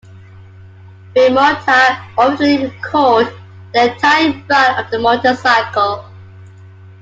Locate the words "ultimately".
2.17-2.65